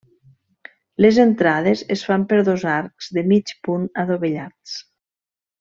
Les 1.05 1.19
entrades 1.23 1.83
es 1.97 2.03
fan 2.09 2.25
per 2.33 2.41
dos 2.49 2.65
arcs 2.79 3.13
de 3.19 3.27
mig 3.35 3.55
punt 3.69 3.87
adovellats. 4.05 4.79